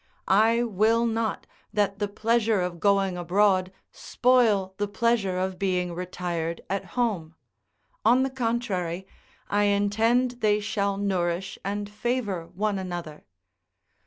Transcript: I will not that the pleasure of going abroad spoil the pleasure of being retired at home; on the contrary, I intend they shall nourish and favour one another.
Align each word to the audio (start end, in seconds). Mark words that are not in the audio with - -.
I 0.27 0.63
will 0.63 1.05
not 1.05 1.45
that 1.71 1.99
the 1.99 2.07
pleasure 2.07 2.59
of 2.59 2.79
going 2.79 3.17
abroad 3.17 3.71
spoil 3.91 4.73
the 4.77 4.87
pleasure 4.87 5.37
of 5.37 5.59
being 5.59 5.93
retired 5.93 6.59
at 6.71 6.83
home; 6.97 7.35
on 8.03 8.23
the 8.23 8.31
contrary, 8.31 9.05
I 9.47 9.65
intend 9.65 10.31
they 10.41 10.59
shall 10.59 10.97
nourish 10.97 11.59
and 11.63 11.87
favour 11.87 12.47
one 12.47 12.79
another. 12.79 13.25